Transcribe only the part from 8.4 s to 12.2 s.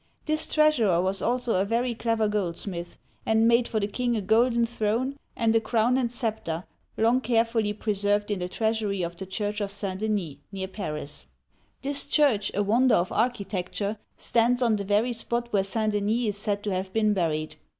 treasury of the Church of St. Denis, near Paris. This